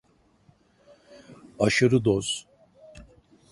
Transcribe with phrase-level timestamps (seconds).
[1.59, 2.47] Aşırı doz.